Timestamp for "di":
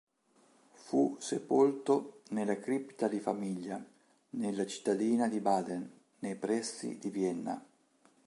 3.07-3.19, 5.27-5.39, 6.97-7.11